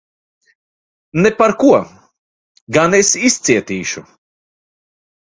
[1.25, 1.69] Ne par ko!
[2.79, 4.05] Gan es izcietīšu.